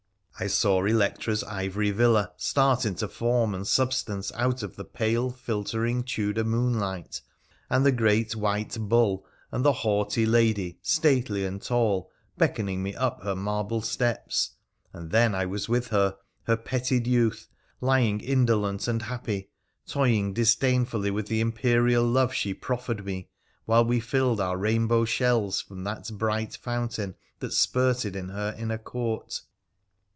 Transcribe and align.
I 0.39 0.47
saw 0.47 0.83
Electra's 0.83 1.43
ivory 1.43 1.91
villa 1.91 2.31
start 2.35 2.83
into 2.83 3.07
form 3.07 3.53
and 3.53 3.67
substance 3.67 4.31
out 4.33 4.63
of 4.63 4.75
the 4.75 4.83
pale, 4.83 5.29
filtering 5.29 6.01
Tudor 6.01 6.43
moonlight, 6.43 7.21
and 7.69 7.85
the 7.85 7.91
great 7.91 8.35
white 8.35 8.75
bull, 8.79 9.23
and 9.51 9.63
the 9.63 9.71
haughty 9.71 10.25
lady, 10.25 10.79
stately 10.81 11.45
and 11.45 11.61
tall, 11.61 12.09
beckoning 12.39 12.81
me 12.81 12.95
up 12.95 13.21
her 13.21 13.35
marble 13.35 13.83
steps; 13.83 14.55
and 14.91 15.11
then 15.11 15.35
I 15.35 15.45
was 15.45 15.69
with 15.69 15.89
her, 15.89 16.17
her 16.47 16.57
petted 16.57 17.05
youth, 17.05 17.47
lying 17.79 18.19
indolent 18.19 18.87
and 18.87 19.03
happy, 19.03 19.51
toying 19.85 20.33
disdainfully 20.33 21.11
with 21.11 21.27
the 21.27 21.39
imperial 21.41 22.03
love 22.03 22.33
she 22.33 22.55
proffered 22.55 23.05
me, 23.05 23.29
while 23.65 23.85
we 23.85 23.99
filled 23.99 24.41
our 24.41 24.57
rainbow 24.57 25.05
shells 25.05 25.61
from 25.61 25.83
that 25.83 26.09
bright 26.11 26.55
fountain 26.57 27.13
that 27.41 27.53
spurted 27.53 28.15
in 28.15 28.29
her 28.29 28.55
inner 28.57 28.79
court 28.79 29.41